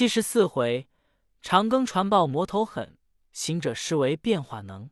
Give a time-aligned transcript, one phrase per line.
[0.00, 0.88] 七十四回，
[1.42, 2.96] 长庚传报魔头狠，
[3.32, 4.88] 行者施为变化能。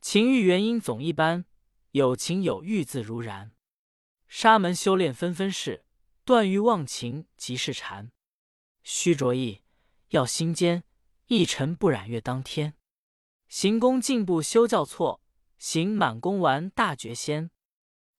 [0.00, 1.44] 情欲原因总一般，
[1.90, 3.50] 有情有欲自如然。
[4.28, 5.84] 沙门修炼纷纷事，
[6.24, 8.12] 断欲忘情即是禅。
[8.84, 9.62] 须着意
[10.10, 10.84] 要心坚，
[11.26, 12.74] 一尘不染月当天。
[13.48, 15.20] 行功进步修教错，
[15.58, 17.50] 行满功完大觉仙。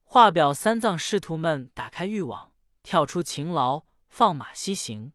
[0.03, 2.51] 画表三藏师徒们打开欲网，
[2.83, 5.13] 跳出勤劳，放马西行。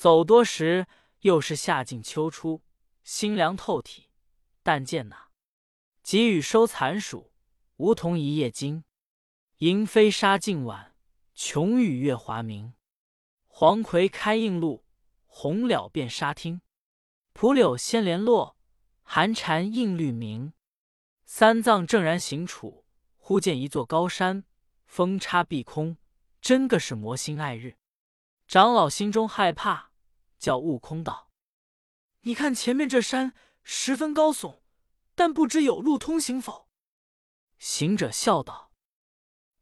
[0.00, 0.86] 走多时，
[1.20, 2.62] 又是夏尽秋初，
[3.04, 4.08] 心凉透体。
[4.62, 5.28] 但见那
[6.02, 7.34] 急雨收残暑，
[7.76, 8.84] 梧桐一夜惊。
[9.58, 10.96] 萤飞沙尽晚，
[11.34, 12.72] 琼雨月华明。
[13.46, 14.86] 黄葵开映路，
[15.26, 16.62] 红蓼遍沙汀。
[17.34, 18.56] 蒲柳先连落，
[19.02, 20.54] 寒蝉映绿明。
[21.26, 22.86] 三藏正然行处。
[23.18, 24.44] 忽见一座高山，
[24.86, 25.98] 峰插碧空，
[26.40, 27.76] 真个是魔心爱日。
[28.48, 29.89] 长老心中害怕，
[30.40, 31.30] 叫悟空道
[32.22, 34.62] ：“你看前面这山十分高耸，
[35.14, 36.68] 但不知有路通行否？”
[37.58, 38.72] 行者笑道：“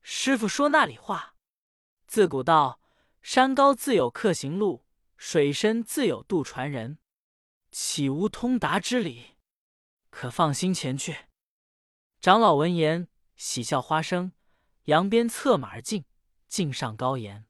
[0.00, 1.34] 师傅说那里话？
[2.06, 2.80] 自古道，
[3.20, 4.86] 山高自有客行路，
[5.18, 6.98] 水深自有渡船人，
[7.70, 9.36] 岂无通达之理？
[10.08, 11.26] 可放心前去。”
[12.20, 13.08] 长老闻言。
[13.36, 14.32] 喜笑花生，
[14.86, 16.04] 扬鞭策马而进，
[16.48, 17.46] 径上高岩。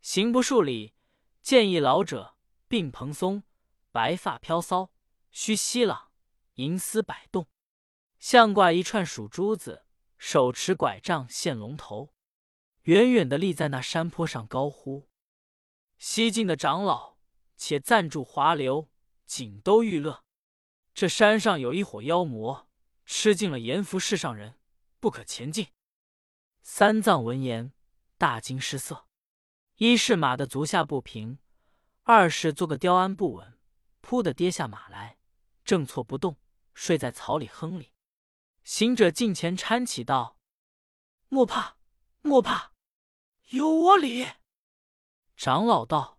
[0.00, 0.94] 行不数里，
[1.42, 2.36] 见一老者，
[2.68, 3.42] 鬓蓬松，
[3.90, 4.92] 白发飘骚，
[5.30, 6.12] 须稀朗，
[6.54, 7.48] 银丝摆动，
[8.18, 12.12] 项挂一串数珠子，手持拐杖现龙头，
[12.82, 15.08] 远远的立在那山坡上，高呼
[15.98, 17.16] ：“西晋的长老，
[17.56, 18.90] 且暂住华流，
[19.24, 20.24] 锦都玉乐。
[20.92, 22.68] 这山上有一伙妖魔，
[23.06, 24.56] 吃尽了阎浮世上人。”
[25.00, 25.68] 不可前进。
[26.60, 27.72] 三藏闻言，
[28.16, 29.06] 大惊失色。
[29.76, 31.38] 一是马的足下不平，
[32.10, 33.58] 二是做个雕鞍不稳，
[34.00, 35.18] 扑的跌下马来，
[35.62, 36.38] 正错不动，
[36.72, 37.92] 睡在草里哼里。
[38.64, 40.38] 行者近前搀起道
[41.28, 41.76] ：“莫怕，
[42.22, 42.72] 莫怕，
[43.50, 44.26] 有我礼。”
[45.36, 46.18] 长老道：“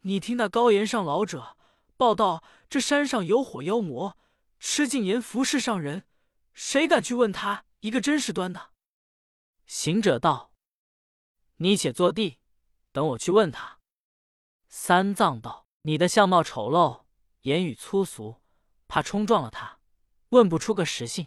[0.00, 1.56] 你听那高岩上老者
[1.96, 4.18] 报道，这山上有火妖魔，
[4.60, 6.06] 吃尽阎浮世上人，
[6.52, 8.74] 谁敢去问他？”一个真是端的。
[9.64, 10.52] 行者道
[11.56, 12.40] ：“你且坐地，
[12.92, 13.78] 等我去问他。”
[14.74, 17.02] 三藏道：“你的相貌丑陋，
[17.42, 18.40] 言语粗俗，
[18.88, 19.78] 怕冲撞了他，
[20.30, 21.26] 问不出个实性。”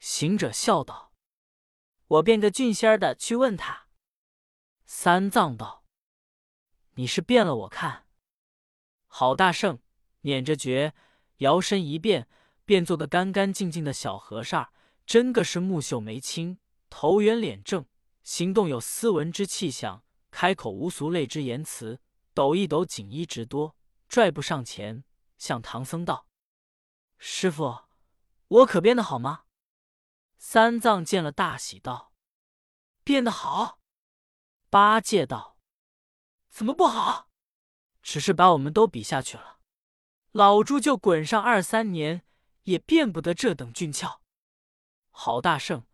[0.00, 1.12] 行者笑道
[2.08, 3.88] ：“我变个俊仙儿的去问他。”
[4.86, 5.84] 三藏道
[6.96, 8.06] ：“你是变了我看。”
[9.06, 9.80] 好大圣，
[10.22, 10.94] 捻着诀，
[11.36, 12.30] 摇身一变，
[12.64, 14.72] 变做个干干净净的小和尚。
[15.04, 17.84] 真个是目秀眉清，头圆脸正，
[18.22, 22.00] 行动有斯文之气象，开口无俗类之言辞，
[22.38, 23.74] 抖一抖锦衣直多，
[24.08, 25.02] 拽步上前，
[25.38, 26.28] 向唐僧道
[27.18, 27.86] ：“师傅，
[28.46, 29.46] 我可变得好吗？”
[30.38, 32.12] 三藏见了，大喜道
[33.02, 33.80] ：“变得好。”
[34.70, 35.58] 八戒道
[36.48, 37.28] ：“怎么不好？
[38.02, 39.58] 只是把我们都比下去了，
[40.30, 42.24] 老猪就滚上二三年，
[42.62, 44.22] 也变不得这等俊俏。”
[45.10, 45.84] 好大圣，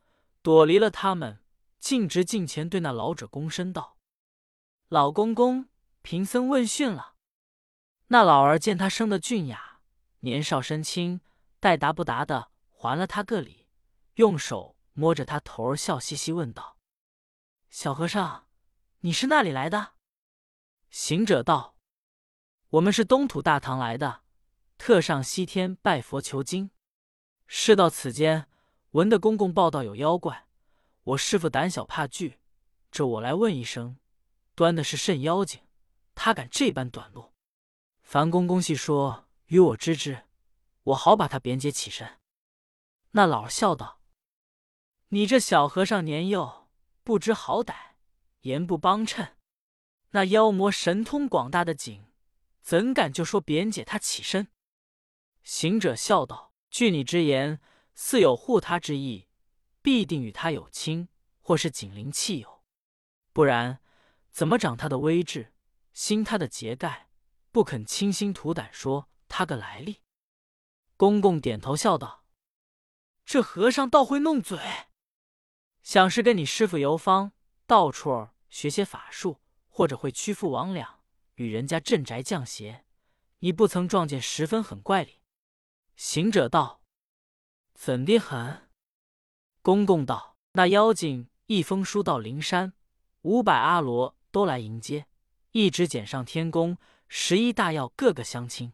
[0.42, 1.42] 躲离了他们，
[1.78, 3.96] 径直近前对那老者躬身道
[4.88, 5.70] ：“老公公，
[6.04, 7.14] 贫僧问讯了。”
[8.08, 9.80] 那老儿见他生的俊雅，
[10.20, 11.22] 年少身轻，
[11.58, 13.66] 待答不答的还了他个礼，
[14.16, 16.76] 用手摸着他头儿，笑嘻嘻问道
[17.70, 18.46] ：“小和尚，
[19.00, 19.94] 你是那里来的？”
[20.90, 21.76] 行者道
[22.68, 24.20] ：“我们是东土大唐来的，
[24.76, 26.70] 特上西天拜佛求经。
[27.46, 28.46] 事到此间。”
[28.94, 30.46] 闻得公公报道有妖怪，
[31.02, 32.38] 我师傅胆小怕惧，
[32.92, 33.98] 这我来问一声，
[34.54, 35.60] 端的是甚妖精？
[36.14, 37.32] 他敢这般短路？
[38.02, 40.24] 樊公公细说与我知之，
[40.82, 42.20] 我好把他贬解起身。
[43.12, 44.00] 那老笑道
[45.08, 46.68] ：“你这小和尚年幼，
[47.02, 47.94] 不知好歹，
[48.40, 49.36] 言不帮衬。
[50.10, 52.06] 那妖魔神通广大的景，
[52.60, 54.48] 怎敢就说贬解他起身？”
[55.42, 57.60] 行者笑道：“据你之言。”
[57.96, 59.28] 似有护他之意，
[59.80, 61.08] 必定与他有亲，
[61.38, 62.64] 或是紧邻气友。
[63.32, 63.80] 不然，
[64.32, 65.53] 怎么长他的威志，
[65.94, 67.08] 心他的结盖，
[67.50, 70.02] 不肯倾心吐胆说他个来历？
[70.96, 72.24] 公公点头笑道
[73.24, 74.58] ：“这和尚倒会弄嘴，
[75.82, 77.32] 想是跟你师傅游方，
[77.66, 80.96] 到处学些法术，或者会屈服魍魉，
[81.36, 82.84] 与人家镇宅降邪。
[83.38, 85.20] 你不曾撞见十分很怪哩。”
[85.96, 86.82] 行者道。
[87.74, 88.68] 怎的很？
[89.62, 92.72] 公公道：“那妖精一封书到灵山，
[93.22, 95.06] 五百阿罗都来迎接，
[95.54, 98.72] 一直捡上天宫，十一大要个个相亲。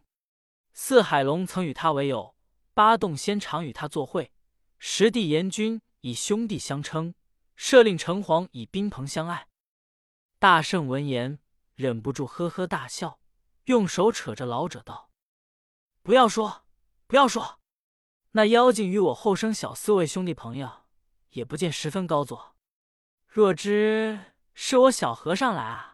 [0.72, 2.34] 四海龙曾与他为友，
[2.72, 4.32] 八洞仙常与他作会，
[4.78, 7.14] 十地阎君以兄弟相称，
[7.54, 9.46] 设令城隍以宾朋相爱。
[10.38, 11.38] 大圣闻言，
[11.74, 13.20] 忍不住呵呵大笑，
[13.64, 15.10] 用手扯着老者道
[16.02, 16.64] ：“不要说，
[17.06, 17.60] 不要说，
[18.30, 20.86] 那妖精与我后生小四位兄弟朋友，
[21.32, 22.56] 也不见十分高坐。
[23.26, 25.89] 若知是我小和尚来啊，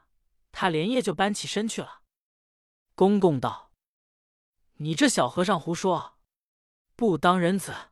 [0.59, 2.01] 他连夜就搬起身去了。”
[2.97, 3.73] 公公道
[4.81, 6.17] ：“你这小和尚胡说，
[6.95, 7.91] 不当人子。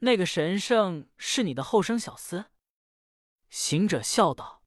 [0.00, 2.46] 那个神圣是你的后生小厮。”
[3.48, 4.64] 行者笑道：“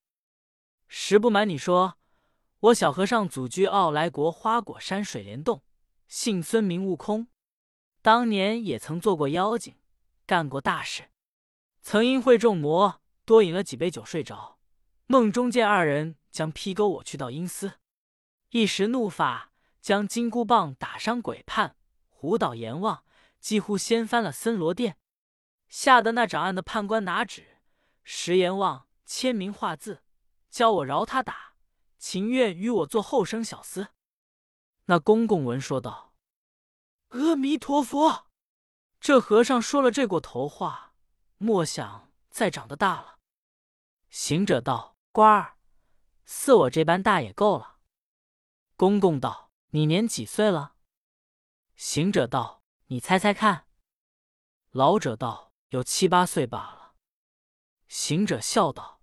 [0.88, 1.98] 实不瞒你说，
[2.60, 5.66] 我小和尚祖居傲来国花果山水帘洞，
[6.08, 7.28] 姓孙名悟空，
[8.02, 9.76] 当年也曾做过妖精，
[10.26, 11.12] 干过大事，
[11.82, 14.60] 曾因会众魔多饮了几杯酒睡着，
[15.08, 17.74] 梦中见二人将劈钩我去到阴司。”
[18.50, 21.76] 一时怒发，将金箍棒打伤鬼判，
[22.10, 23.04] 胡倒阎王，
[23.40, 24.98] 几乎掀翻了森罗殿。
[25.70, 27.60] 吓得那掌案的判官拿纸，
[28.04, 30.04] 石阎王签名画字，
[30.50, 31.54] 教我饶他打，
[31.98, 33.88] 情愿与我做后生小厮。
[34.86, 36.14] 那公公闻说道
[37.10, 38.28] ：“阿弥陀佛，
[39.00, 40.94] 这和尚说了这过头话，
[41.38, 43.20] 莫想再长得大了。”
[44.10, 45.56] 行者道：“官儿，
[46.34, 47.80] 似我这般大也够了。”
[48.78, 50.78] 公公道：“你年几岁了？”
[51.76, 53.68] 行者道：“你猜猜看。”
[54.72, 56.96] 老者道：“有七八岁罢了。”
[57.90, 59.02] 行者笑道：“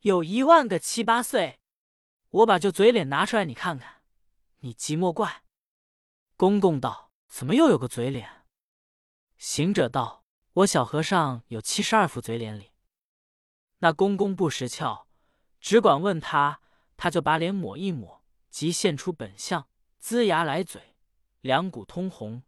[0.00, 1.60] 有一万个七八岁，
[2.30, 4.02] 我把这嘴脸拿出来，你看看，
[4.60, 5.44] 你急莫怪。”
[6.38, 8.46] 公公道：“怎么又有个嘴脸？”
[9.36, 10.24] 行者道
[10.64, 12.72] ：“我小和尚有七十二副嘴脸里。”
[13.80, 15.06] 那公公不识窍，
[15.60, 16.60] 只管问他，
[16.96, 18.20] 他就把脸抹一抹。
[18.50, 19.68] 即现出本相，
[20.02, 20.96] 龇牙咧嘴，
[21.40, 22.42] 两股通红，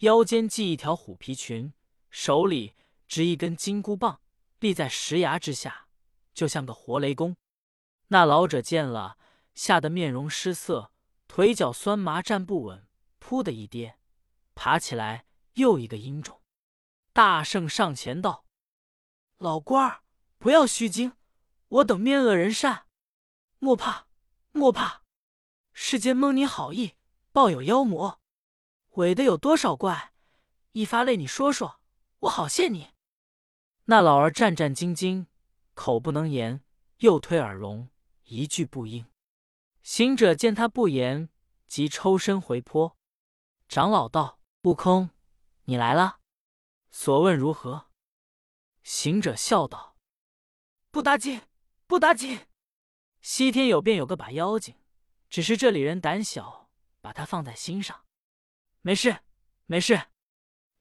[0.00, 1.72] 腰间系一条虎皮裙，
[2.10, 2.74] 手里
[3.06, 4.20] 执一根金箍棒，
[4.60, 5.86] 立在石崖之下，
[6.34, 7.34] 就像个活雷公。
[8.08, 9.16] 那老者见了，
[9.54, 10.92] 吓得面容失色，
[11.26, 12.86] 腿脚酸麻，站不稳，
[13.18, 13.98] 扑的一跌，
[14.54, 15.24] 爬起来
[15.54, 16.42] 又一个阴种。
[17.14, 18.44] 大圣上前道
[19.38, 20.02] ：“老官儿，
[20.36, 21.14] 不要虚惊，
[21.68, 22.86] 我等面恶人善，
[23.58, 24.06] 莫怕，
[24.52, 25.02] 莫怕。”
[25.72, 26.94] 世间蒙你好意，
[27.30, 28.20] 抱有妖魔，
[28.94, 30.12] 伪的有多少怪？
[30.72, 31.80] 一发泪，你说说，
[32.20, 32.92] 我好谢你。
[33.84, 35.26] 那老儿战战兢兢，
[35.74, 36.64] 口不能言，
[36.98, 37.88] 又推耳聋，
[38.24, 39.06] 一句不应。
[39.82, 41.28] 行者见他不言，
[41.66, 42.96] 即抽身回坡。
[43.68, 45.10] 长老道：“悟空，
[45.64, 46.20] 你来了，
[46.90, 47.86] 所问如何？”
[48.82, 49.96] 行者笑道
[50.90, 51.40] ：“不打紧，
[51.88, 52.46] 不打紧。
[53.20, 54.76] 西天有便有个把妖精。”
[55.28, 56.70] 只是这里人胆小，
[57.02, 58.06] 把他放在心上。
[58.80, 59.18] 没事，
[59.66, 60.06] 没事，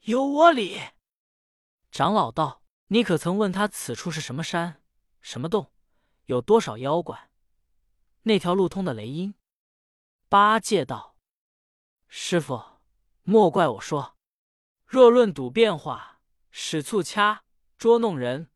[0.04, 0.80] 有我理。
[1.92, 4.81] 长老道：“你可曾问他此处是什么山、
[5.19, 5.74] 什么洞，
[6.27, 7.30] 有多少妖怪？
[8.21, 9.36] 那条路通的雷音？”
[10.30, 11.18] 八戒道
[12.07, 12.80] ：“师傅，
[13.24, 14.15] 莫怪我说。
[14.86, 16.21] 若论赌变化、
[16.51, 17.44] 使促掐、
[17.77, 18.50] 捉弄人，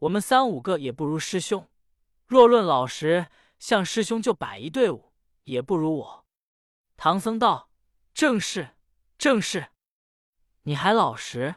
[0.00, 1.68] 我们三五个也不如师兄；
[2.26, 3.28] 若论老实，
[3.58, 5.12] 像师兄就摆一队伍。”
[5.46, 6.26] 也不如我。
[6.96, 7.70] 唐僧道
[8.12, 8.76] ：“正是，
[9.16, 9.70] 正是。
[10.62, 11.54] 你还老实。”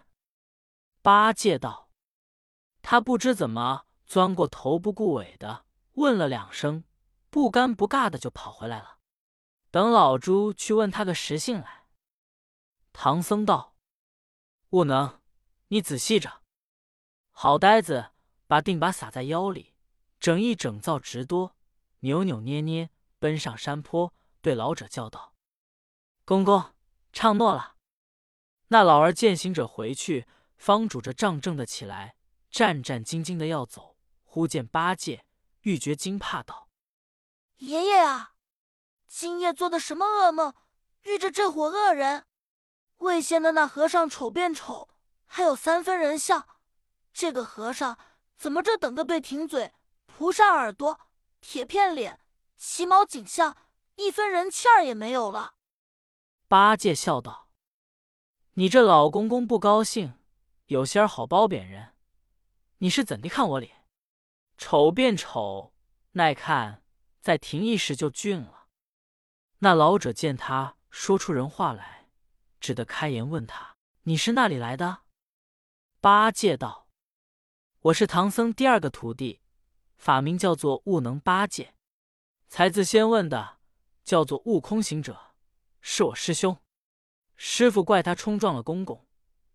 [1.02, 1.90] 八戒道
[2.84, 6.84] ：“他不知怎么钻过头不顾尾的，问了两声，
[7.32, 9.00] 不尴不尬的就跑回来了。
[9.72, 11.88] 等老猪去问他个实性来。”
[12.94, 13.76] 唐僧道
[14.70, 15.20] ：“悟能，
[15.70, 16.44] 你仔细着。
[17.32, 18.12] 好呆子，
[18.46, 19.74] 把定把撒在腰里，
[20.20, 21.56] 整一整造直多，
[22.00, 25.34] 扭扭捏捏。”奔上山坡，对老者叫道
[26.24, 26.74] ：“公公，
[27.12, 27.76] 唱诺了。”
[28.72, 32.16] 那老儿见行者回去，方拄着杖正的起来，
[32.50, 33.98] 战战兢兢的要走。
[34.24, 35.26] 忽见八戒，
[35.64, 36.70] 欲觉惊怕道
[37.58, 38.36] ：“爷爷啊，
[39.06, 40.54] 今夜做的什么噩梦？
[41.02, 42.26] 遇着这伙恶人？
[43.00, 44.88] 未仙的那和尚丑变丑，
[45.26, 46.48] 还有三分人相。
[47.12, 47.98] 这个和尚
[48.38, 49.74] 怎么这等个对挺嘴，
[50.20, 51.00] 蒲扇耳朵，
[51.40, 52.20] 铁片脸？”
[52.60, 53.56] 奇毛景象，
[53.96, 55.54] 一分人气儿也没有了。
[56.50, 57.50] 八戒笑道
[58.56, 60.20] ：“你这老公公不高兴，
[60.66, 61.96] 有些儿好褒贬人。
[62.80, 63.86] 你是怎的看我脸？
[64.58, 65.74] 丑变丑，
[66.12, 66.84] 耐看
[67.22, 68.68] 再停一时就俊了。”
[69.60, 72.10] 那老者见他说出人话来，
[72.60, 75.04] 只得开言问他：“你是那里来的？”
[76.02, 76.90] 八戒道
[77.84, 79.40] ：“我是唐僧第二个徒弟，
[80.00, 81.76] 法名叫做悟能八戒。”
[82.50, 83.60] 才自先问的，
[84.04, 85.36] 叫做悟空行者，
[85.82, 86.58] 是我师兄。
[87.36, 89.06] 师傅怪他冲撞了公公，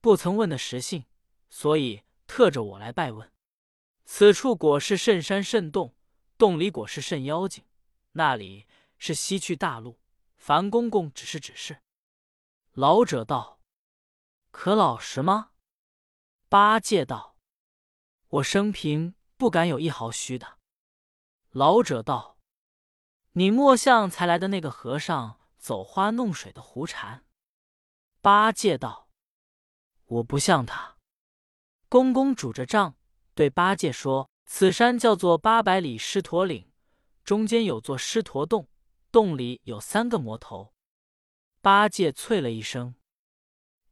[0.01, 1.05] 不曾问的实性，
[1.51, 3.33] 所以特着我来拜问。
[4.05, 5.97] 此处果是甚山甚洞，
[6.39, 7.65] 洞里果是甚妖精，
[8.13, 9.99] 那里是西去大路。
[10.37, 11.81] 樊公公只是指示。
[12.73, 13.61] 老者道
[14.53, 15.53] ：“可老实吗？”
[16.49, 17.37] 八戒道
[18.29, 20.59] ：“我生平不敢有一毫虚的。”
[21.53, 22.39] 老者道
[23.33, 27.27] ：“你莫像才来的那个和尚走花弄水的胡禅。”
[28.23, 29.11] 八戒道
[30.07, 30.97] ：“我不像他。”
[31.91, 32.97] 公公拄着杖
[33.35, 36.73] 对八戒说：“此山叫做八百里狮驼岭，
[37.23, 38.71] 中间有座狮驼洞，
[39.13, 40.73] 洞里有三个魔头。”
[41.61, 42.95] 八戒啐了一声：“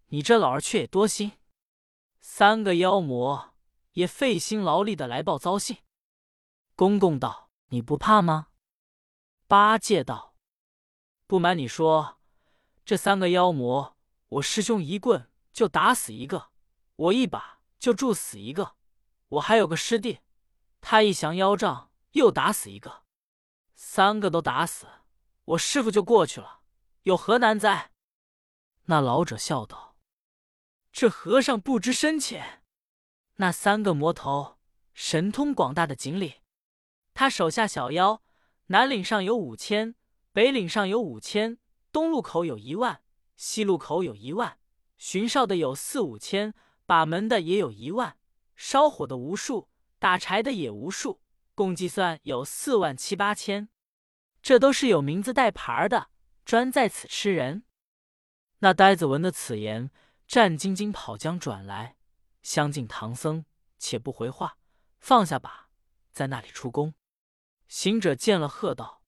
[0.08, 1.32] 你这老儿却也多心。”
[2.22, 3.51] 三个妖魔
[3.92, 5.78] 也费心劳力的来报糟信。
[6.74, 8.48] 公公道：“你不怕吗？”
[9.46, 10.34] 八戒道
[11.26, 12.18] ：“不瞒你说，
[12.84, 13.96] 这三个妖魔，
[14.28, 16.50] 我师兄一棍就打死一个，
[16.96, 18.76] 我一把就助死一个。
[19.28, 20.20] 我还有个师弟，
[20.80, 23.04] 他一降妖杖又打死一个，
[23.74, 24.86] 三个都打死，
[25.44, 26.60] 我师傅就过去了，
[27.02, 27.92] 有何难哉？”
[28.86, 29.96] 那老者笑道。
[30.90, 32.61] 这和尚不知深浅，
[33.36, 34.58] 那三个魔头
[34.92, 36.34] 神通广大的锦鲤，
[37.14, 38.22] 他手下小妖，
[38.66, 39.94] 南岭上有五千，
[40.32, 41.58] 北岭上有五千，
[41.90, 43.02] 东路口有一万，
[43.36, 44.58] 西路口有一万，
[44.98, 46.54] 巡哨的有四五千，
[46.86, 48.16] 把门的也有一万，
[48.54, 51.20] 烧火的无数，打柴的也无数，
[51.54, 53.68] 共计算有四万七八千。
[54.40, 56.08] 这都是有名字带牌的，
[56.44, 57.64] 专在此吃人。
[58.58, 59.90] 那呆子闻的此言。
[60.24, 61.96] 战兢兢跑将转来，
[62.42, 63.44] 相敬唐僧，
[63.78, 64.58] 且不回话，
[64.98, 65.70] 放下吧，
[66.12, 66.94] 在那里出宫。
[67.68, 69.02] 行者见了，喝道：“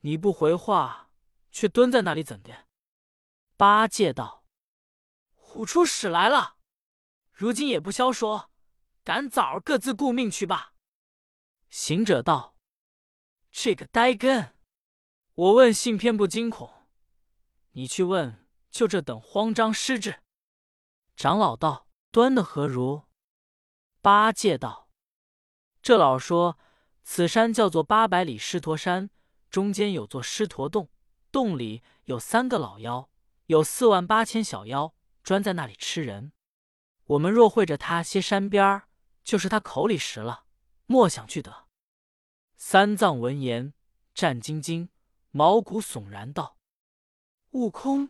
[0.00, 1.10] 你不回话，
[1.50, 2.66] 却蹲在那里怎的？”
[3.56, 4.44] 八戒道
[5.34, 6.56] ：“虎出屎来了，
[7.32, 8.50] 如今也不消说，
[9.02, 10.74] 赶早各自顾命去吧。”
[11.68, 12.56] 行者道
[13.50, 14.54] ：“这个呆根，
[15.34, 16.88] 我问信偏不惊恐，
[17.72, 20.22] 你去问，就这等慌张失智。”
[21.16, 21.85] 长老道
[22.16, 23.02] ：“端的何如？”
[24.00, 24.88] 八戒道
[25.82, 26.58] ：“这老说，
[27.02, 29.10] 此山叫做八百里狮驼山，
[29.50, 30.88] 中间有座狮驼洞，
[31.30, 33.10] 洞里有三个老妖，
[33.48, 36.32] 有四万八千小妖，专在那里吃人。
[37.04, 38.88] 我们若会着他些山边儿，
[39.22, 40.46] 就是他口里食了，
[40.86, 41.66] 莫想去得。”
[42.56, 43.74] 三藏闻言，
[44.14, 44.88] 战兢兢，
[45.32, 46.56] 毛骨悚然道
[47.52, 48.08] ：“悟空，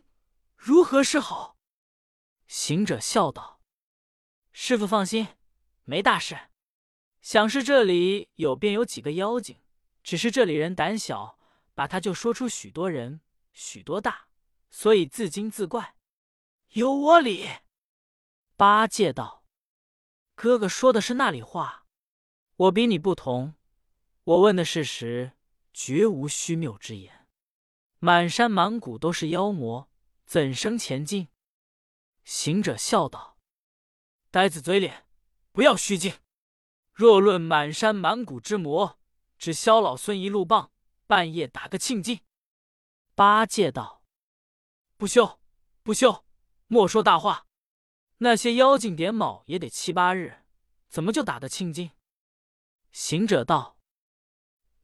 [0.55, 1.57] 如何是好？”
[2.47, 3.55] 行者笑道
[4.59, 5.27] ：“师傅放心，
[5.83, 6.49] 没大事。
[7.21, 9.61] 想是这里有便有几个妖精，
[10.01, 11.37] 只是这里人胆小，
[11.75, 13.21] 把他就说出许多人，
[13.53, 14.29] 许多大，
[14.71, 15.95] 所以自惊自怪。
[16.69, 17.47] 有我理。”
[18.57, 19.45] 八戒道
[20.33, 21.85] ：“哥哥说的是那里话？
[22.55, 23.53] 我比你不同，
[24.23, 25.33] 我问的事实，
[25.71, 27.27] 绝无虚谬之言。
[27.99, 29.87] 满山满谷都是妖魔，
[30.25, 31.27] 怎生前进？”
[32.25, 33.36] 行者笑道
[34.29, 35.05] ：“呆子嘴脸，
[35.51, 36.13] 不要虚惊。
[36.93, 38.99] 若论满山满谷之魔，
[39.37, 40.71] 只萧老孙一路棒，
[41.05, 42.21] 半夜打个庆尽。”
[43.15, 44.03] 八戒道
[44.97, 45.39] ：“不休，
[45.83, 46.25] 不休，
[46.67, 47.47] 莫说大话。
[48.17, 50.43] 那些妖精点卯也得七八日，
[50.89, 51.91] 怎么就打得庆尽？”
[52.91, 53.77] 行者道：“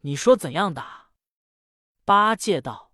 [0.01, 1.11] 你说怎样打？”
[2.05, 2.93] 八戒道：“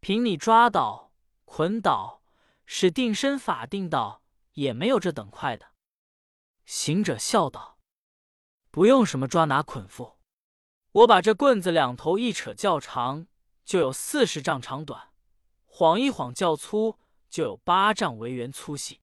[0.00, 1.12] 凭你抓倒、
[1.44, 2.18] 捆倒。”
[2.72, 5.72] 使定身法定到，也没有这等快的。
[6.64, 7.78] 行者笑道
[8.70, 10.16] ：“不用什么抓拿捆缚，
[10.92, 13.26] 我把这棍子两头一扯较长，
[13.64, 15.12] 就有四十丈长短；
[15.66, 19.00] 晃一晃较粗，就有八丈为圆粗细。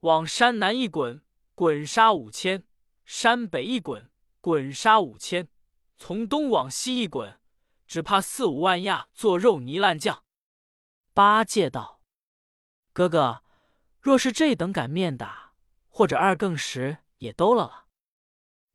[0.00, 1.22] 往山南一滚，
[1.54, 2.62] 滚杀五千；
[3.04, 5.46] 山北一滚，滚杀五千；
[5.96, 7.40] 从东往西一滚，
[7.86, 10.24] 只怕四五万亚做肉泥烂酱。”
[11.12, 12.00] 八戒道。
[12.92, 13.42] 哥哥，
[14.08, 15.52] 若是这等敢面打，
[15.86, 17.88] 或者二更时也兜了了。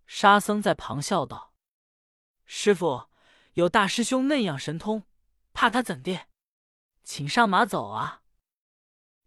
[0.06, 1.56] 沙僧在旁笑道
[2.46, 3.10] ：“师傅
[3.54, 5.08] 有大师兄那样神通，
[5.52, 6.28] 怕他怎地？
[7.04, 8.22] 请上马走啊！”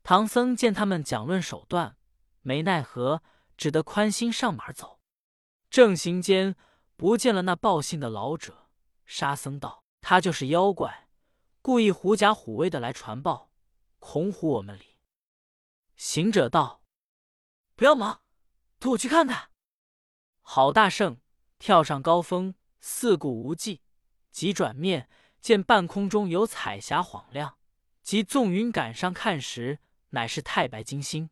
[0.04, 1.96] 唐僧见他们讲论手段，
[2.42, 3.25] 没奈何，
[3.56, 5.00] 只得宽心上马走。
[5.68, 6.54] 正行间，
[6.96, 8.68] 不见了那报信的老者。
[9.04, 11.08] 沙僧道：“他就是妖怪，
[11.60, 13.50] 故意狐假虎威的来传报。”
[13.98, 14.95] 恐唬我们哩！
[15.96, 16.82] 行者道
[17.74, 18.22] ：“不要忙，
[18.78, 19.50] 同我去看看。”
[20.40, 21.20] 郝大圣
[21.58, 23.82] 跳上高峰，四顾无际，
[24.30, 25.08] 急转面，
[25.40, 27.58] 见半空中有彩霞晃亮，
[28.02, 31.30] 即纵云赶上看时，乃是太白金星。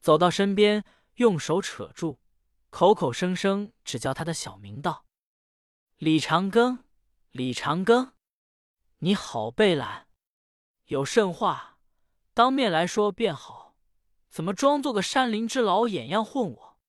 [0.00, 0.84] 走到身边，
[1.14, 2.20] 用手扯住，
[2.68, 5.06] 口口声声只叫他的小名道
[5.96, 6.80] ：“李长庚，
[7.30, 8.12] 李长庚，
[8.98, 10.08] 你好背懒，
[10.86, 11.78] 有甚话，
[12.34, 13.63] 当面来说便好，
[14.34, 16.80] 怎么装作个山林之老眼样混我？”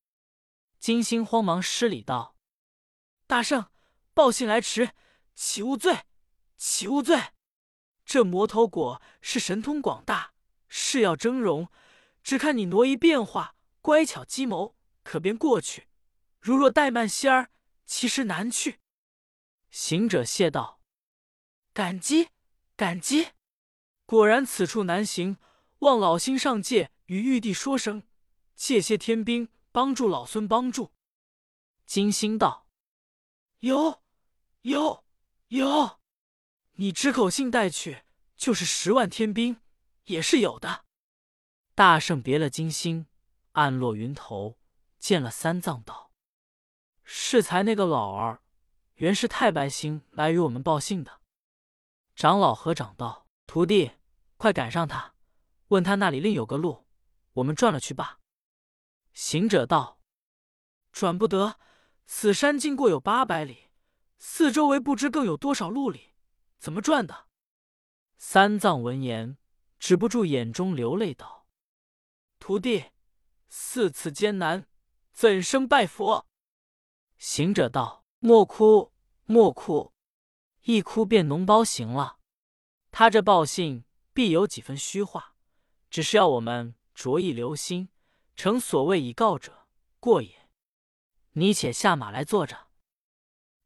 [0.82, 2.36] 金星慌忙施礼道
[3.28, 3.68] ：“大圣，
[4.16, 4.94] 报信来迟，
[5.36, 6.06] 岂无罪？
[6.58, 7.34] 岂无罪？
[8.04, 10.34] 这魔头果是神通广大，
[10.68, 11.68] 是要峥嵘。”
[12.24, 15.84] 只看你挪移变化，乖巧机谋，可便过去；
[16.40, 17.52] 如若怠慢些儿，
[17.86, 18.80] 其实难去。
[19.70, 20.82] 行者谢道
[21.72, 22.30] ：“感激，
[22.76, 23.34] 感激。
[24.08, 25.38] 果然此处难行，
[25.80, 28.04] 望老星上界与玉帝说声，
[28.56, 30.92] 借些天兵帮助老孙帮助。”
[31.86, 32.68] 金星道
[33.60, 34.04] ：“有，
[34.62, 35.06] 有，
[35.50, 36.00] 有。
[36.74, 38.04] 你只口信带去，
[38.36, 39.62] 就是十万天兵，
[40.06, 40.86] 也是有的。”
[41.76, 43.06] 大圣别了金星，
[43.52, 44.58] 暗落云头，
[44.98, 46.12] 见了三藏道
[47.04, 48.42] ：“适才那个老儿，
[48.96, 51.22] 原是太白星来与我们报信的。”
[52.16, 53.92] 长老合掌道：“徒弟，
[54.38, 55.16] 快赶上他，
[55.68, 56.85] 问他那里另有个路，
[57.36, 58.20] 我们转了去罢。”
[59.14, 60.02] 行者道
[60.92, 61.58] ：“转不得，
[62.06, 63.70] 此山经过有八百里，
[64.18, 66.16] 四周围不知更有多少路里，
[66.58, 67.28] 怎么转的？”
[68.20, 69.38] 三藏闻言，
[69.80, 71.48] 止不住眼中流泪道。
[72.40, 72.92] 徒弟，
[73.48, 74.68] 似此艰难，
[75.12, 76.28] 怎生拜佛？
[77.18, 78.92] 行者道：“莫哭，
[79.26, 79.94] 莫哭，
[80.64, 82.20] 一哭便脓包行了。
[82.92, 85.36] 他这报信必有几分虚话，
[85.90, 87.90] 只是要我们着意留心，
[88.36, 89.68] 诚所谓以告者
[90.00, 90.50] 过也。
[91.34, 92.70] 你且下马来坐着。”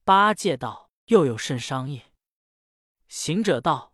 [0.03, 2.01] 八戒道：“又有甚商议？”
[3.07, 3.93] 行者道：“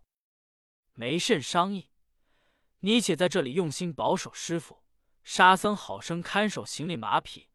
[0.94, 1.90] 没甚商议。”
[2.80, 4.82] 你且在这里用心保守师傅，
[5.22, 7.48] 沙僧好生看守行李马匹，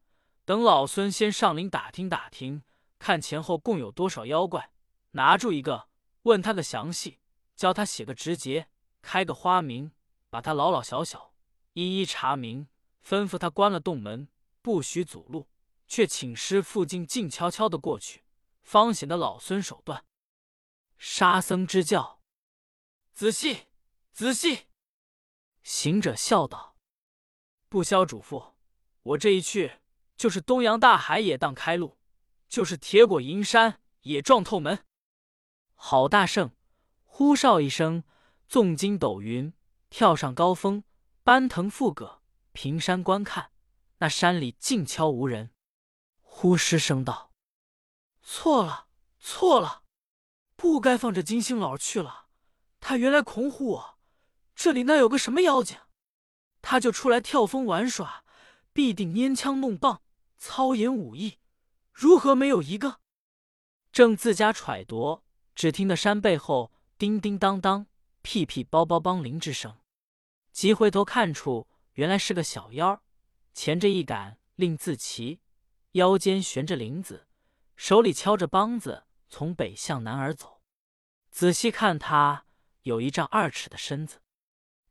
[0.44, 2.62] 等老孙先上林打听打听，
[2.98, 4.72] 看前后共有多少妖怪，
[5.12, 5.88] 拿住一个，
[6.22, 7.20] 问他个详细，
[7.56, 8.68] 教他写个直节，
[9.00, 9.92] 开个花名，
[10.28, 11.31] 把他老老小小
[11.74, 12.68] 一一查明，
[13.04, 14.28] 吩咐他关了洞门，
[14.60, 15.48] 不许阻路，
[15.86, 18.24] 却请师傅静静悄悄的过去，
[18.62, 20.04] 方显得老孙手段。
[20.98, 22.20] 沙僧之教，
[23.12, 23.66] 仔细，
[24.12, 24.66] 仔细。
[25.62, 26.76] 行者笑道
[27.68, 28.52] ：“不消嘱咐，
[29.02, 29.80] 我这一去，
[30.16, 31.98] 就是东洋大海也当开路，
[32.48, 34.84] 就是铁果银山也撞透门。”
[35.74, 36.50] 好大圣！
[37.04, 38.04] 呼哨一声，
[38.48, 39.52] 纵筋斗云，
[39.90, 40.84] 跳上高峰，
[41.24, 42.20] 班腾覆葛，
[42.52, 43.52] 平山观看。
[43.98, 45.52] 那山里静悄无人。
[46.20, 47.32] 呼师声道
[48.20, 48.88] ：“错了，
[49.20, 49.84] 错了，
[50.56, 52.26] 不该放这金星老去了。
[52.80, 53.98] 他原来恐唬我。”
[54.56, 55.78] 这里那有个什么妖精，
[56.60, 58.24] 他就出来跳风玩耍，
[58.72, 60.02] 必定拈枪弄棒，
[60.36, 61.38] 操演武艺，
[61.92, 63.00] 如何没有一个？
[63.92, 65.22] 正自家揣度，
[65.54, 67.86] 只听得山背后叮叮当当、
[68.22, 69.76] 噼噼包包梆铃之声，
[70.52, 73.02] 急回头看处，原来是个小妖，
[73.54, 75.40] 前着一杆令字旗，
[75.92, 77.26] 腰间悬着铃子，
[77.74, 80.60] 手里敲着梆子，从北向南而走。
[81.30, 82.44] 仔细看他，
[82.82, 84.20] 有一丈二尺的身子。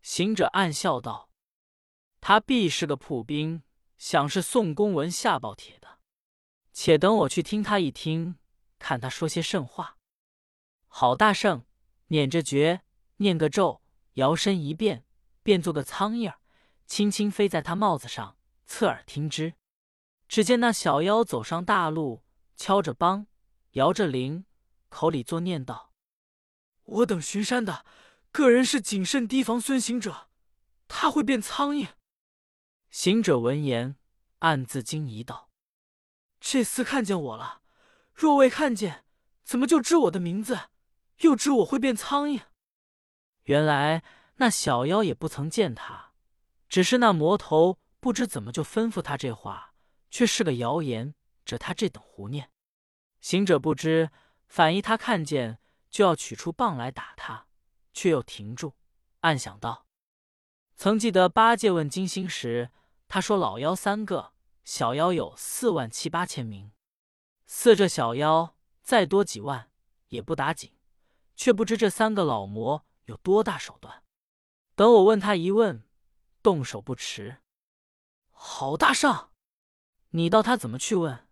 [0.01, 1.29] 行者暗笑道
[2.19, 3.61] ：“他必是个铺兵，
[3.99, 5.99] 想是宋公文下报帖的。
[6.73, 8.39] 且等我去听他一听，
[8.79, 9.99] 看他说些甚话。”
[10.89, 11.63] 好大圣，
[12.07, 12.81] 捻着诀，
[13.17, 15.05] 念个咒，摇身一变，
[15.43, 16.33] 变做个苍蝇，
[16.85, 19.53] 轻轻飞在他帽子上，侧耳听之。
[20.27, 22.23] 只见那小妖走上大路，
[22.55, 23.25] 敲着梆，
[23.71, 24.45] 摇着铃，
[24.89, 25.93] 口里作念道
[26.83, 27.85] ：“我等巡山的。”
[28.31, 30.29] 个人是谨慎提防孙行者，
[30.87, 31.89] 他会变苍蝇。
[32.89, 33.97] 行者闻言，
[34.39, 35.49] 暗自惊疑道
[36.39, 37.61] ：“这厮看见我了，
[38.13, 39.03] 若未看见，
[39.43, 40.69] 怎么就知我的名字，
[41.17, 42.43] 又知我会变苍蝇？
[43.43, 44.01] 原来
[44.41, 46.13] 那小妖也不曾见他，
[46.67, 49.75] 只是那魔头不知怎么就吩咐他这话，
[50.09, 51.13] 却是个谣言，
[51.45, 52.49] 着他这等胡念。
[53.19, 54.09] 行者不知，
[54.47, 55.59] 反疑他看见，
[55.91, 57.45] 就要取出棒来打他。”
[57.93, 58.73] 却又停住，
[59.19, 59.85] 暗想道
[60.75, 62.71] ：“曾记得八戒问金星时，
[63.07, 66.71] 他说老妖三个，小妖有四万七八千名。
[67.45, 69.69] 似这小妖再多几万
[70.07, 70.73] 也不打紧，
[71.35, 74.01] 却不知这三个老魔有多大手段。
[74.75, 75.83] 等我问他一问，
[76.41, 77.39] 动手不迟。
[78.31, 79.29] 好大圣，
[80.11, 81.27] 你道他怎么去问？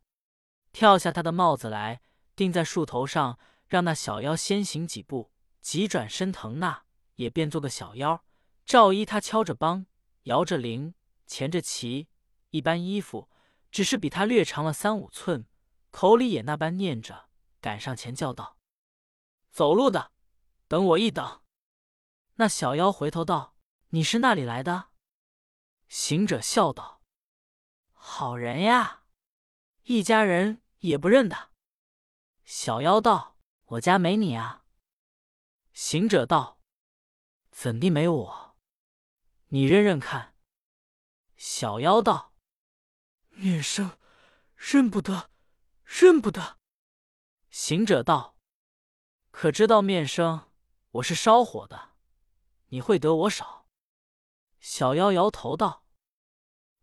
[0.72, 2.02] 跳下他的帽子来，
[2.36, 6.84] 钉在树头上，让那小妖先行几步，急转身，腾那
[7.16, 8.24] 也变做个小妖，
[8.66, 9.86] 照依他敲着梆，
[10.24, 10.94] 摇着铃，
[11.26, 12.08] 前着旗，
[12.52, 13.30] 一般衣服，
[13.72, 15.48] 只是比他略长了三五寸，
[15.90, 18.58] 口里也那般念着，赶上前叫道
[19.50, 20.12] ：“走路的，
[20.68, 21.42] 等我一等。”
[22.40, 23.58] 那小妖回头道
[23.92, 24.92] ：“你是那里来的？”
[25.90, 27.04] 行者笑道
[27.92, 29.04] ：“好人呀，
[29.84, 31.52] 一家人也不认得。”
[32.46, 33.38] 小妖道
[33.76, 34.64] ：“我家没你啊。”
[35.74, 36.62] 行者道
[37.52, 38.58] ：“怎地没我？
[39.48, 40.38] 你认认看。”
[41.36, 42.34] 小妖道
[43.36, 43.98] ：“面生
[44.56, 45.30] 认不得，
[45.84, 46.58] 认不得。”
[47.52, 48.38] 行者道
[49.30, 50.50] ：“可知道面生
[50.92, 51.88] 我是烧火的？”
[52.70, 53.68] 你会得我少？
[54.60, 55.86] 小妖摇头道：“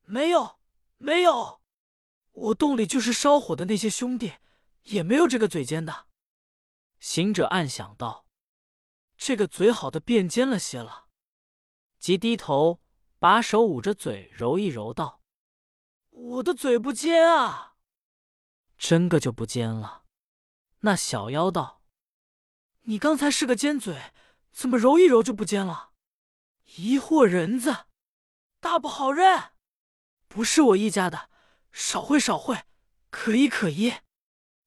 [0.04, 0.58] 没有，
[0.96, 1.60] 没有。
[2.32, 4.34] 我洞里就是烧火的那些兄弟，
[4.84, 6.06] 也没有这个嘴尖的。”
[6.98, 8.26] 行者暗想道
[9.16, 11.08] ：“这个嘴好的变尖了些了。”
[12.00, 12.80] 即低头
[13.18, 15.20] 把手捂着嘴揉一揉，道
[16.10, 17.76] ：“我的嘴不尖啊，
[18.78, 20.04] 真个就不尖了。”
[20.80, 21.82] 那小妖道
[22.82, 24.12] ：“你刚才是个尖嘴。”
[24.56, 25.90] 怎么揉一揉就不尖了？
[26.76, 27.84] 疑惑人子，
[28.58, 29.52] 大不好认，
[30.28, 31.28] 不是我一家的，
[31.72, 32.64] 少会少会，
[33.10, 33.92] 可疑可疑。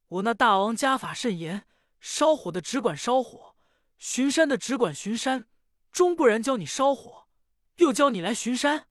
[0.08, 1.66] 我那大王家法甚严，
[2.00, 3.56] 烧火的只管烧火，
[3.98, 5.50] 巡山的只管巡山，
[5.92, 7.28] 终不然教你烧火，
[7.78, 8.88] 又教你来巡山。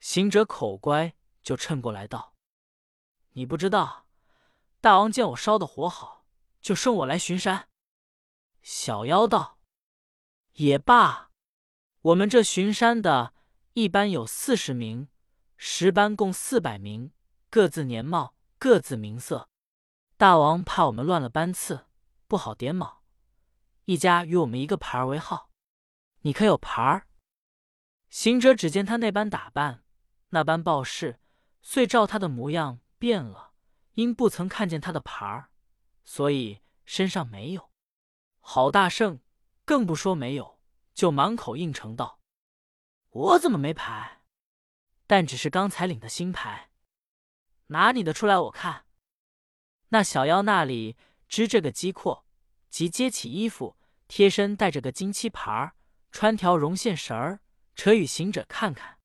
[0.00, 2.34] 行者口乖，就趁过来道
[3.34, 4.08] ：“你不知道，
[4.80, 6.26] 大王见我烧的火好，
[6.60, 7.68] 就升我来巡山。”
[8.60, 9.59] 小妖道。
[10.54, 11.30] 也罢，
[12.02, 13.32] 我们这巡山的，
[13.74, 15.08] 一班有四十名，
[15.56, 17.12] 十班共四百名，
[17.48, 19.48] 各自年貌，各自名色。
[20.16, 21.86] 大王怕我们乱了班次，
[22.26, 23.02] 不好点卯，
[23.86, 25.50] 一家与我们一个牌为号。
[26.22, 27.06] 你可有牌儿？
[28.10, 29.84] 行者只见他那般打扮，
[30.30, 31.20] 那般报事，
[31.62, 33.52] 遂照他的模样变了，
[33.94, 35.50] 因不曾看见他的牌儿，
[36.04, 37.70] 所以身上没有。
[38.40, 39.20] 好大圣！
[39.70, 40.58] 更不说没有，
[40.94, 42.18] 就满口应承道
[43.10, 44.20] ：“我怎么没牌？
[45.06, 46.70] 但只是刚才领的新牌，
[47.68, 48.86] 拿你的出来我看。”
[49.90, 50.96] 那小妖那里
[51.28, 52.26] 知这个机阔，
[52.68, 53.76] 即接起衣服，
[54.08, 55.76] 贴身带着个金漆牌儿，
[56.10, 57.38] 穿条绒线绳儿，
[57.76, 58.98] 扯与行者看看。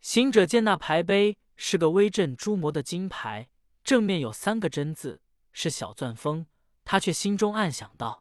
[0.00, 3.50] 行者见那牌碑是个威震诸魔的金牌，
[3.84, 5.20] 正面有三个真字，
[5.52, 6.46] 是小钻风。
[6.86, 8.19] 他却心中暗想道。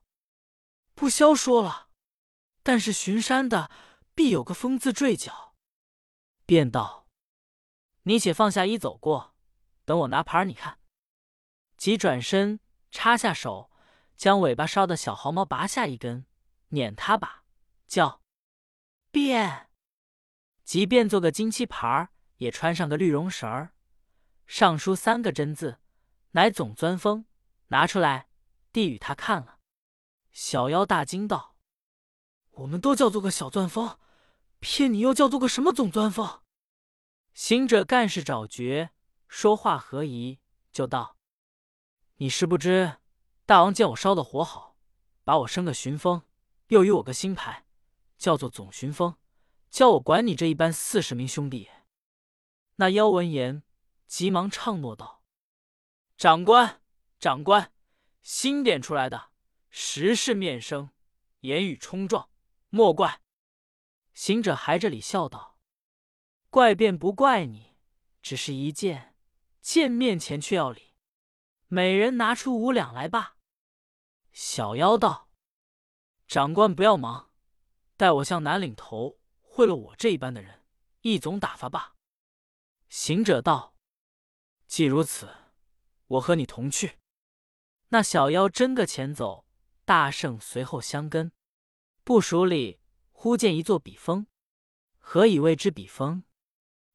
[1.00, 1.88] 不消说了，
[2.62, 3.72] 但是巡山的
[4.14, 5.56] 必有个风字坠角。
[6.46, 7.08] 便道
[8.04, 9.34] ：“你且放下衣走过，
[9.86, 10.78] 等我拿牌，你看。”
[11.78, 12.60] 即转身
[12.92, 13.72] 插下手，
[14.18, 16.26] 将尾巴梢的小毫毛拔下一根，
[16.68, 17.46] 捻他把，
[17.88, 18.22] 叫
[19.10, 19.70] 变，
[20.66, 22.10] 即便做个金漆牌儿，
[22.40, 23.74] 也穿上个绿绒绳儿，
[24.46, 25.80] 上书三个真字，
[26.32, 27.26] 乃总钻风。
[27.68, 28.28] 拿出来，
[28.74, 29.59] 递与他看了。
[30.42, 31.58] 小妖大惊道
[32.64, 34.00] ：“我们都叫做个小钻风，
[34.60, 36.44] 骗你又叫做个什么总钻风？”
[37.36, 38.92] 行者干事找绝，
[39.28, 40.40] 说话何疑，
[40.72, 41.18] 就道
[42.16, 43.00] ：“你是不知，
[43.46, 44.78] 大王见我烧的火好，
[45.26, 46.24] 把我升个巡风，
[46.68, 47.66] 又与我个新牌，
[48.18, 49.18] 叫做总巡风，
[49.70, 51.70] 叫我管你这一班四十名兄弟。”
[52.78, 53.62] 那妖闻言，
[54.08, 55.22] 急忙唱诺道
[56.18, 56.82] ：“长官，
[57.20, 57.74] 长官，
[58.22, 59.28] 新点出来的。”
[59.70, 60.90] 实是面生，
[61.42, 62.30] 言语冲撞，
[62.70, 63.22] 莫怪。
[64.14, 65.58] 行者还这里笑道
[66.50, 67.78] ：“怪便不怪你，
[68.22, 69.16] 只是一见，
[69.62, 70.96] 见面前却要礼。
[71.68, 73.38] 每人拿出五两来吧。”
[74.34, 75.30] 小妖道
[76.28, 77.32] ：“长官不要忙，
[77.96, 80.66] 待我向南岭头会了我这一班的人，
[81.02, 81.96] 一总打发吧。”
[82.90, 83.76] 行者道
[84.66, 85.30] ：“既如此，
[86.08, 86.98] 我和你同去。”
[87.90, 89.46] 那小妖真个前走。
[89.90, 91.32] 大圣随后相跟，
[92.04, 92.80] 不数里，
[93.12, 94.28] 忽见一座笔峰。
[95.00, 96.22] 何以谓之笔峰？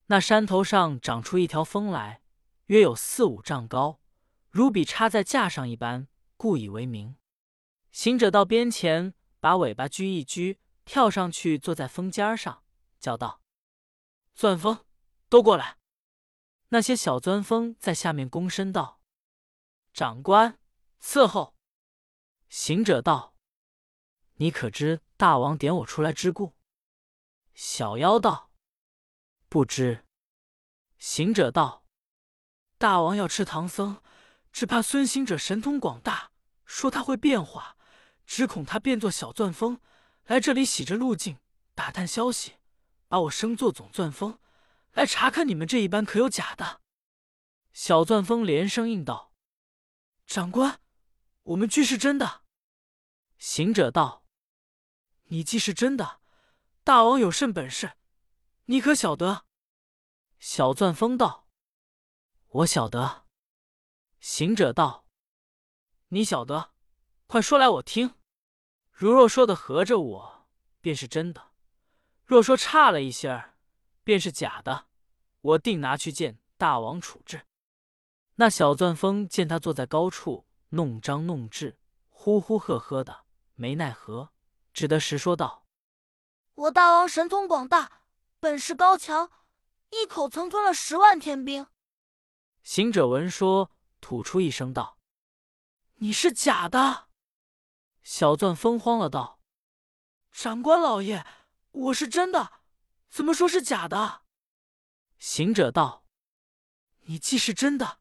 [0.07, 2.23] 那山头上长出一条峰来，
[2.67, 4.01] 约有四五丈高，
[4.49, 7.17] 如笔插在架上一般，故以为名。
[7.91, 12.63] 行者到边前，把尾巴撅一撅，跳上去，坐在峰尖上，
[13.01, 13.43] 叫道
[14.37, 14.87] ：“钻风，
[15.29, 15.79] 都过来！”
[16.71, 19.01] 那些小钻风在下面躬身道
[19.93, 20.61] ：“长官，
[21.03, 21.54] 伺候。”
[22.57, 23.35] 行者道
[24.39, 26.55] ：“你可知大王点我出来之故？”
[27.53, 28.53] 小妖道
[29.51, 30.07] ：“不知。”
[30.97, 31.85] 行者道
[32.79, 34.01] ：“大王要吃唐僧，
[34.53, 36.31] 只怕孙行者神通广大，
[36.65, 37.77] 说他会变化，
[38.25, 39.81] 只恐他变作小钻风，
[40.27, 41.39] 来这里洗着路径，
[41.75, 42.59] 打探消息，
[43.09, 44.39] 把我升作总钻风，
[44.93, 46.81] 来查看你们这一班可有假的。
[47.73, 49.33] 小钻风连声应道
[50.25, 50.79] ：“长官，
[51.43, 52.43] 我们俱是真的。”
[53.47, 54.25] 行者道
[55.29, 56.23] ：“你既是真的，
[56.83, 57.93] 大王有甚本事？
[58.65, 59.45] 你可晓得？”
[60.41, 61.47] 小钻风道
[62.49, 63.27] ：“我晓得。”
[64.19, 65.07] 行者道
[66.09, 66.73] ：“你晓得，
[67.27, 68.15] 快说来我听。
[68.91, 70.49] 如若说的合着我，
[70.81, 71.53] 便是真的；
[72.25, 73.59] 若说差了一些儿，
[74.03, 74.87] 便是假的。
[75.43, 77.47] 我定拿去见大王处置。”
[78.37, 81.79] 那小钻风见他坐在高处，弄张弄智，
[82.09, 83.24] 呼呼喝喝的，
[83.55, 84.33] 没奈何，
[84.73, 85.67] 只得实说道
[86.55, 88.03] ：“我大王神通广大，
[88.41, 89.31] 本事高强，
[89.91, 91.67] 一口曾吞了十万天兵。”
[92.63, 94.99] 行者闻说，吐出一声道
[95.97, 97.09] ：“你是假的！”
[98.03, 99.41] 小钻风慌了，道
[100.33, 101.25] ：“长官老爷，
[101.71, 102.53] 我是真的，
[103.09, 104.23] 怎么说是假的？”
[105.19, 106.05] 行者道
[107.07, 108.01] ：“你既是真的。”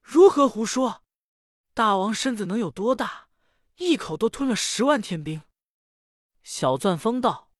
[0.00, 1.04] 如何胡说？
[1.74, 3.21] 大王身子能有多大？
[3.76, 5.42] 一口都吞了十万天兵。
[6.42, 7.50] 小钻风道：“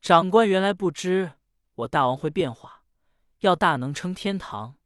[0.00, 1.32] 长官原来不知
[1.74, 2.84] 我大王会变化，
[3.40, 4.76] 要大能称天堂，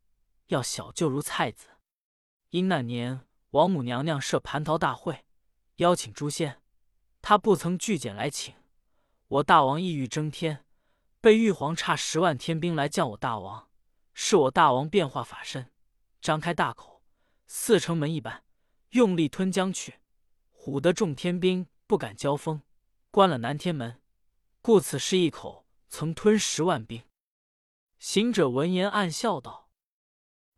[0.46, 1.68] 要小就如菜籽。
[2.50, 5.24] 因那年王母娘娘设蟠桃大会，
[5.76, 6.62] 邀请诸仙，
[7.20, 8.54] 他不曾拒简来请。
[9.28, 10.66] 我大王意欲争天，
[11.20, 13.70] 被玉皇差十万天兵来降我大王，
[14.12, 15.70] 是我大王变化法身。”
[16.20, 17.02] 张开大口，
[17.46, 18.44] 似城门一般，
[18.90, 19.98] 用力吞将去，
[20.64, 22.62] 唬得众天兵不敢交锋，
[23.10, 24.00] 关了南天门。
[24.60, 27.02] 故此是一口曾吞十万兵。
[27.98, 29.68] 行者闻言暗笑道：“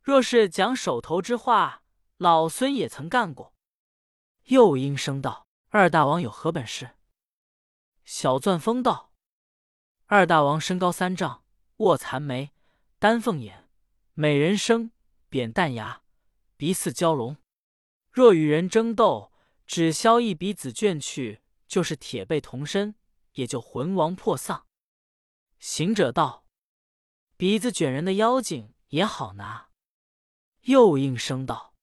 [0.02, 1.84] 若是讲手头之话，
[2.18, 3.54] 老孙也曾干过。”
[4.44, 6.96] 又应声道：“二大王有何本事？”
[8.04, 9.10] 小钻风道
[10.04, 11.44] ：“二大王身高三丈，
[11.76, 12.50] 卧蚕眉，
[12.98, 13.70] 丹凤眼，
[14.12, 14.90] 美人生。”
[15.30, 16.02] 扁担牙，
[16.58, 17.38] 鼻似蛟龙。
[18.10, 19.32] 若与人争斗，
[19.66, 22.94] 只消一鼻子卷去，就是铁背铜身，
[23.32, 24.66] 也就魂亡魄丧。
[25.58, 26.46] 行者道
[27.36, 29.70] ：“鼻子卷人的妖精也好拿。”
[30.62, 31.74] 又应声道：“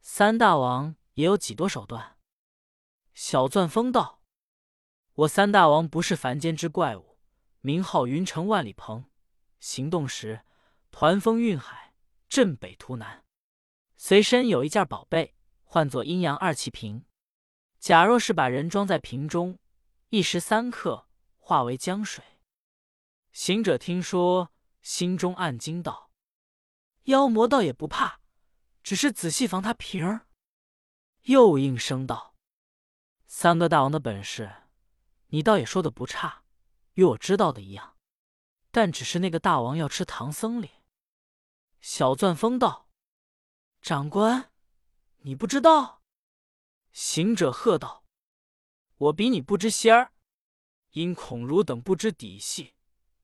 [0.00, 2.18] 三大王也有几多手段？”
[3.14, 4.22] 小钻风道
[5.14, 7.18] ：“我三大王不是凡间之怪物，
[7.60, 9.04] 名号云城万里鹏，
[9.60, 10.44] 行动时
[10.90, 11.86] 团风运海。”
[12.28, 13.24] 镇北图南，
[13.96, 15.37] 随身有一件宝贝，
[15.70, 17.04] 唤作阴阳二气瓶。
[17.78, 19.58] 假若是把人装在瓶中，
[20.08, 22.24] 一时三刻化为江水。
[23.32, 24.50] 行者听说，
[24.80, 26.10] 心中暗惊道
[27.04, 28.20] ：“妖魔倒也不怕，
[28.82, 30.26] 只是仔细防他瓶儿。”
[31.24, 32.34] 又应声道
[33.28, 34.50] ：“三个大王的本事，
[35.26, 36.44] 你倒也说的不差，
[36.94, 37.94] 与我知道的一样。
[38.70, 40.82] 但只是那个大王要吃唐僧脸。”
[41.82, 42.88] 小钻风道
[43.82, 44.50] ：“长官，
[45.22, 46.02] 你不知道？”
[46.92, 48.04] 行者喝道
[48.96, 50.12] ：“我比你不知仙儿，
[50.90, 52.74] 因孔儒等不知底细，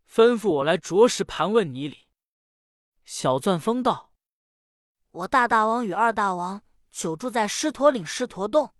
[0.08, 2.06] 吩咐我来着实盘问你理。”
[3.04, 4.12] 小钻风道
[5.10, 8.74] ：“我大大王与二大王久住在狮驼岭狮驼洞，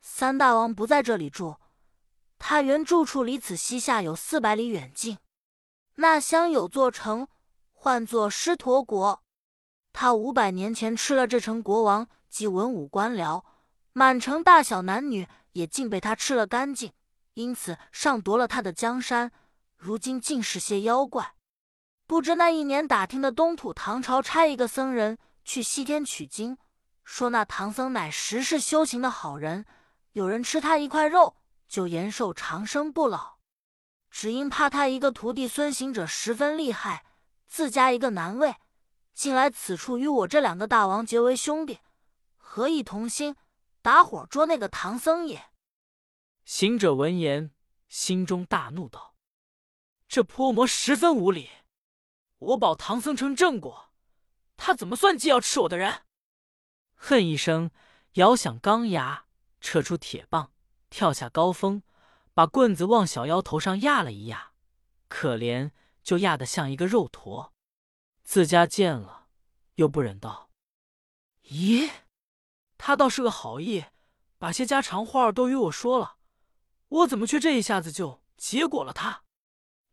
[0.00, 1.58] 三大王不在这里住，
[2.38, 5.18] 他原住处离此西下有四百里远近，
[5.94, 7.28] 那乡有座城。”
[7.76, 9.22] 唤作狮驼国，
[9.92, 13.44] 他五百年前吃了这城国王及文武官僚，
[13.92, 16.92] 满城大小男女也尽被他吃了干净，
[17.34, 19.30] 因此上夺了他的江山。
[19.76, 21.36] 如今尽是些妖怪。
[22.08, 26.58] 不知那一年打听的东土唐朝差一个僧人去西天取经，
[27.04, 29.64] 说那唐僧乃实是修行的好人，
[30.10, 31.36] 有人吃他一块肉
[31.68, 33.36] 就延寿长生不老，
[34.10, 37.04] 只因怕他一个徒弟孙行者十分厉害。
[37.46, 38.56] 自家一个难为，
[39.14, 41.78] 近来此处与我这两个大王结为兄弟，
[42.54, 43.34] 何意同心，
[43.82, 45.50] 打伙捉那个唐僧也。
[46.44, 47.50] 行者闻言，
[47.88, 49.16] 心中大怒，道
[50.06, 51.50] ：“这泼魔十分无礼！
[52.38, 53.90] 我保唐僧成正果，
[54.56, 56.02] 他怎么算计要吃我的人？”
[56.94, 57.72] 恨一声，
[58.12, 59.24] 摇响钢牙，
[59.60, 60.52] 撤出铁棒，
[60.90, 61.82] 跳下高峰，
[62.34, 64.52] 把棍子往小妖头上压了一压，
[65.08, 65.72] 可怜。
[66.04, 67.52] 就压得像一个肉坨，
[68.22, 69.26] 自家见了
[69.74, 70.50] 又不忍道
[71.50, 71.90] ：“咦，
[72.86, 73.86] 他倒是个好意，
[74.36, 76.18] 把些家常话都与我说了，
[76.88, 79.22] 我怎么却这一下子就结果了他？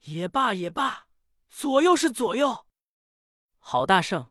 [0.01, 1.07] 也罢也罢，
[1.49, 2.65] 左右是左右。
[3.59, 4.29] 郝大圣，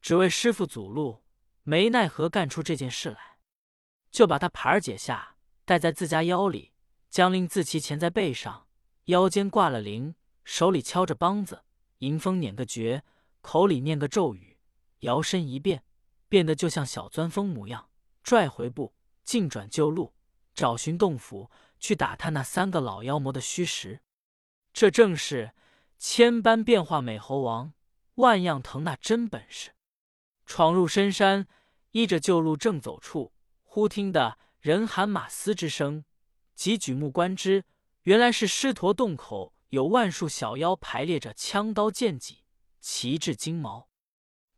[0.00, 1.22] 只为师傅阻路，
[1.64, 3.40] 没奈何干出这件事来。”
[4.10, 6.72] 就把他牌解下，戴在自家腰里，
[7.10, 8.68] 将令自旗钳在背上，
[9.04, 11.62] 腰间挂了铃，手里敲着梆子，
[11.98, 13.04] 迎风捻个诀，
[13.42, 14.58] 口里念个咒语，
[15.00, 15.84] 摇身一变，
[16.30, 17.87] 变得就像小钻风模样，
[18.28, 20.12] 拽回步，进转旧路，
[20.52, 24.02] 找寻洞府去打探那三个老妖魔的虚实。
[24.74, 25.54] 这正是
[25.96, 27.72] 千般变化美猴王，
[28.16, 29.70] 万样腾那真本事。
[30.44, 31.48] 闯入深山，
[31.92, 36.04] 依着旧路正走处，忽听得人喊马嘶之声，
[36.54, 37.64] 即举目观之，
[38.02, 42.44] 原来是狮驼洞口有万数小妖排列着枪刀剑戟，
[42.78, 43.88] 旗帜金毛。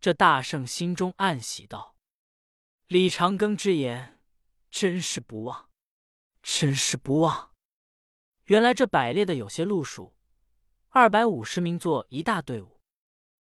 [0.01, 1.95] 这大圣心中暗喜道
[2.91, 4.19] ：“李长庚之言，
[4.69, 5.69] 真是不忘，
[6.43, 7.53] 真是不忘。”
[8.47, 10.17] 原来这摆列的有些路数，
[10.89, 12.81] 二百五十名做一大队伍。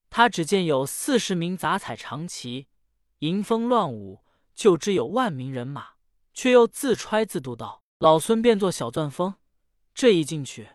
[0.09, 2.69] 他只见有四十名杂彩长旗，
[3.19, 5.95] 迎风乱舞，就知有万名人马，
[6.33, 9.35] 却又自揣自度道：“老孙变作小钻风，
[9.93, 10.69] 这一进去，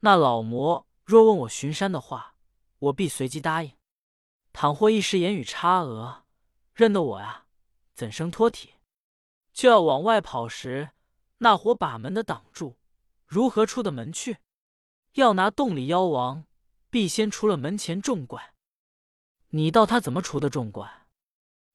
[0.00, 2.34] 那老魔若问我巡山的话，
[2.80, 3.76] 我必随即答应；
[4.52, 6.24] 倘或一时言语差讹，
[6.74, 7.43] 认得我呀，
[7.94, 8.74] 怎生脱体？
[9.52, 10.90] 就要往外跑时，
[11.38, 12.76] 那伙把门的挡住，
[13.26, 14.38] 如何出的门去？
[15.12, 16.44] 要拿洞里妖王。”
[16.94, 18.54] 必先除了门前众怪，
[19.48, 21.08] 你道他怎么除的众怪？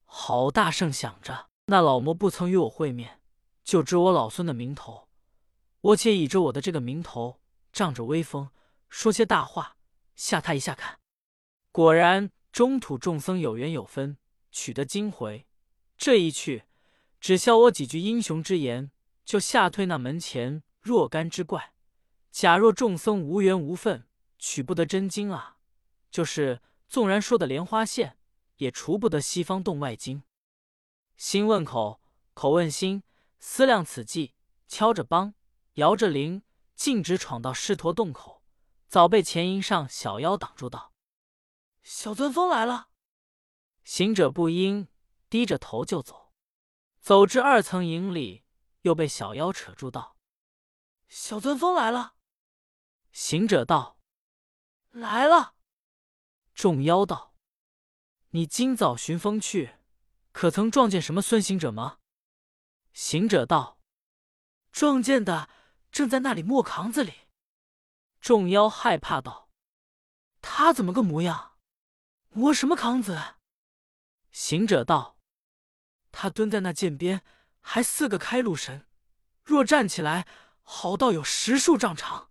[0.05, 3.19] 郝大圣想着，那老魔不曾与我会面，
[3.65, 5.09] 就知我老孙的名头，
[5.81, 7.41] 我且倚着我的这个名头，
[7.73, 8.49] 仗着威风，
[8.87, 9.75] 说些大话，
[10.15, 10.97] 吓他一下看。
[11.73, 14.17] 果然，中土众僧有缘有分，
[14.51, 15.45] 取得经回。
[15.99, 16.63] 这一去，
[17.21, 18.89] 只消我几句英雄之言，
[19.23, 21.73] 就吓退那门前若干之怪。
[22.31, 24.07] 假若众僧无缘无分。
[24.41, 25.57] 取不得真经啊！
[26.09, 28.17] 就是纵然说的莲花线，
[28.55, 30.23] 也除不得西方洞外经。
[31.17, 31.99] 心问口，
[32.33, 33.03] 口问心，
[33.37, 34.33] 思量此计，
[34.65, 35.33] 敲着梆，
[35.73, 36.41] 摇着铃，
[36.73, 38.41] 径直闯到狮驼洞口，
[38.87, 40.93] 早被前营上小妖挡住道
[41.83, 42.87] ：“小钻风来了。”
[43.83, 44.87] 行者不应，
[45.29, 46.33] 低着头就走。
[46.99, 48.43] 走至二层营里，
[48.81, 50.17] 又被小妖扯住道
[51.07, 52.15] ：“小钻风来了。”
[53.13, 53.97] 行者道。
[54.89, 55.55] 来了，
[56.53, 57.35] 众妖道
[58.31, 59.77] ：“你今早寻风去，
[60.31, 61.99] 可曾撞见什么孙行者吗？”
[62.91, 63.79] 行者道
[64.73, 65.49] ：“撞见的
[65.91, 67.27] 正在那里磨扛子里。”
[68.19, 69.49] 众妖害怕道
[70.41, 71.57] ：“他怎么个模样？
[72.29, 73.35] 磨什么扛子？”
[74.31, 75.17] 行者道
[76.11, 77.21] ：“他蹲在那涧边，
[77.61, 78.85] 还似个开路神。
[79.43, 80.27] 若站起来，
[80.63, 82.29] 好到有十数丈长，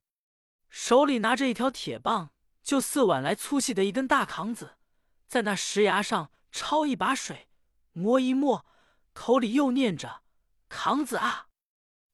[0.68, 4.76] 手里拿着一条铁棒。”就似碗来粗细的一根大扛子，
[5.26, 7.48] 在那石崖上抄一把水，
[7.92, 8.66] 磨一磨，
[9.14, 10.20] 口里又念着
[10.68, 11.46] ：“扛子啊，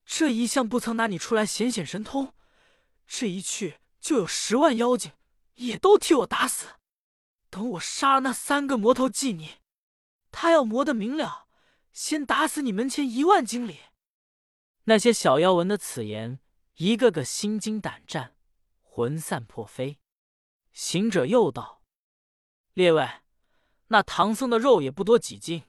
[0.07, 2.35] 这一向不曾拿你出来显显神通，
[3.05, 5.11] 这一去就有十万妖精，
[5.55, 6.69] 也都替我打死。
[7.51, 9.57] 等我杀了那三个魔头祭你，
[10.31, 11.44] 他要磨得明了，
[11.95, 13.81] 先打死你门前一万经里。”
[14.85, 16.41] 那些小妖闻的此言，
[16.75, 18.37] 一个个心惊胆战，
[18.83, 19.99] 魂散魄飞。
[20.73, 21.81] 行者又道
[22.75, 23.09] ：“列位，
[23.87, 25.63] 那唐僧的肉也不多几斤，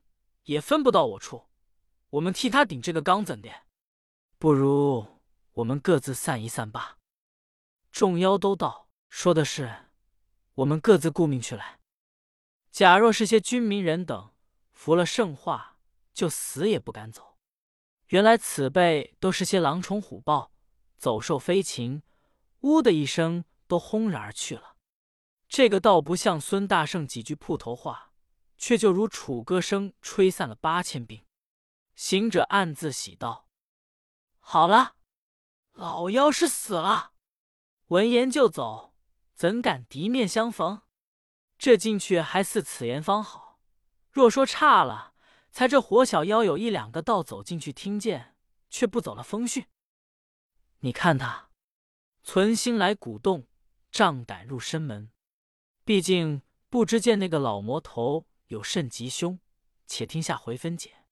[0.44, 1.48] 也分不到我处。
[2.10, 3.50] 我们替他顶这个缸怎的？
[4.38, 5.22] 不如
[5.54, 6.98] 我们各自散一散吧。”
[7.92, 9.92] 众妖都道：“说的是，
[10.56, 11.80] 我们各自顾命去来。
[12.72, 14.34] 假若是些军民人等
[14.74, 15.75] 服了圣话，
[16.16, 17.38] 就死也不敢走。
[18.08, 20.52] 原来此辈都是些狼虫虎豹、
[20.98, 22.02] 走兽飞禽，
[22.62, 24.78] 呜的一声都轰然而去了。”
[25.48, 28.12] 这个倒不像孙大圣几句铺头话，
[28.58, 31.24] 却就如楚歌声吹散了八千兵。
[31.96, 33.48] 行者暗自喜道
[34.40, 34.96] ：“好了，
[35.74, 37.12] 老妖是死了。”
[37.90, 38.96] 闻言就走，
[39.36, 40.82] 怎敢敌面相逢？
[41.58, 43.60] 这进去还似此言方好。
[44.12, 45.14] 若说差了，
[45.56, 48.36] 才这火小妖有一两个道走进去听见，
[48.70, 49.66] 却不走了风讯。
[50.80, 51.50] 你看他
[52.24, 53.48] 存心来鼓动，
[53.90, 55.14] 仗胆入深门。
[55.86, 59.40] 毕竟不知见那个老魔头有甚吉凶，
[59.88, 61.05] 且听下回分解。